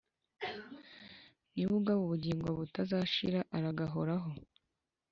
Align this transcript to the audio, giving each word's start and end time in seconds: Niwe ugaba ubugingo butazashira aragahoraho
Niwe 1.51 1.73
ugaba 1.79 1.99
ubugingo 2.03 2.47
butazashira 2.59 3.39
aragahoraho 3.57 4.29